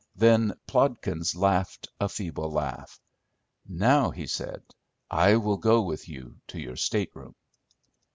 Then 0.15 0.53
Plodkins 0.65 1.35
laughed 1.35 1.87
a 1.99 2.09
feeble 2.09 2.51
laugh. 2.51 2.99
"Now," 3.69 4.09
he 4.09 4.25
said, 4.25 4.63
"I 5.11 5.35
will 5.35 5.57
go 5.57 5.83
with 5.83 6.09
you 6.09 6.37
to 6.47 6.59
your 6.59 6.75
state 6.75 7.15
room." 7.15 7.35